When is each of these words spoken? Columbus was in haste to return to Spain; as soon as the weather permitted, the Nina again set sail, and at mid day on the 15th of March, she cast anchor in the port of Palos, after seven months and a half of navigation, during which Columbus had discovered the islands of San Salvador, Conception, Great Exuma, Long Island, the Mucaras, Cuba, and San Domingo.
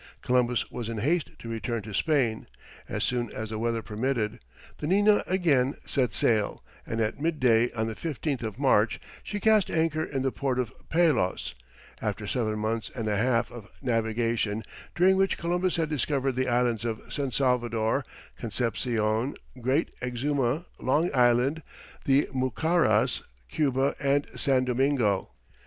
Columbus 0.23 0.71
was 0.71 0.89
in 0.89 0.97
haste 0.97 1.29
to 1.37 1.47
return 1.47 1.83
to 1.83 1.93
Spain; 1.93 2.47
as 2.89 3.03
soon 3.03 3.29
as 3.33 3.51
the 3.51 3.59
weather 3.59 3.83
permitted, 3.83 4.39
the 4.79 4.87
Nina 4.87 5.23
again 5.27 5.75
set 5.85 6.15
sail, 6.15 6.63
and 6.87 6.99
at 6.99 7.19
mid 7.21 7.39
day 7.39 7.71
on 7.73 7.85
the 7.85 7.93
15th 7.93 8.41
of 8.41 8.57
March, 8.57 8.99
she 9.21 9.39
cast 9.39 9.69
anchor 9.69 10.03
in 10.03 10.23
the 10.23 10.31
port 10.31 10.57
of 10.57 10.73
Palos, 10.89 11.53
after 12.01 12.25
seven 12.25 12.57
months 12.57 12.89
and 12.95 13.07
a 13.07 13.15
half 13.15 13.51
of 13.51 13.67
navigation, 13.83 14.63
during 14.95 15.17
which 15.17 15.37
Columbus 15.37 15.75
had 15.75 15.89
discovered 15.89 16.31
the 16.33 16.47
islands 16.47 16.83
of 16.83 17.13
San 17.13 17.29
Salvador, 17.31 18.03
Conception, 18.39 19.35
Great 19.61 19.89
Exuma, 20.01 20.65
Long 20.79 21.11
Island, 21.13 21.61
the 22.05 22.27
Mucaras, 22.33 23.21
Cuba, 23.51 23.93
and 23.99 24.25
San 24.35 24.65
Domingo. 24.65 25.29